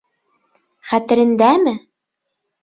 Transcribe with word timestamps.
Хәтерендәме? 0.91 1.75